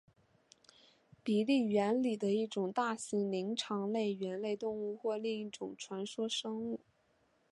[1.21, 6.79] 比利猿里的一种大型灵长类猿类动物或另一种传说生物。